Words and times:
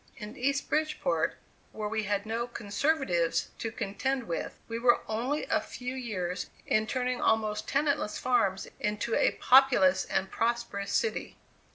In 0.17 0.35
East 0.35 0.67
Bridgeport, 0.67 1.37
where 1.73 1.87
we 1.87 2.05
had 2.05 2.25
no 2.25 2.47
"conservatives" 2.47 3.49
to 3.59 3.71
contend 3.71 4.23
with, 4.23 4.57
we 4.67 4.79
were 4.79 5.01
only 5.07 5.45
a 5.45 5.59
few 5.61 5.93
years 5.93 6.49
in 6.65 6.87
turning 6.87 7.21
almost 7.21 7.67
tenantless 7.67 8.17
farms 8.17 8.67
into 8.79 9.13
a 9.13 9.33
populous 9.39 10.05
and 10.05 10.31
prosperous 10.31 10.91
city. 10.91 11.37